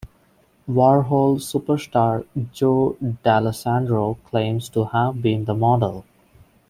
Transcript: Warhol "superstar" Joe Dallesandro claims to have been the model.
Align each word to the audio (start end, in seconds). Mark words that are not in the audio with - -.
Warhol 0.67 1.37
"superstar" 1.39 2.25
Joe 2.51 2.97
Dallesandro 3.23 4.17
claims 4.23 4.67
to 4.69 4.85
have 4.85 5.21
been 5.21 5.45
the 5.45 5.53
model. 5.53 6.05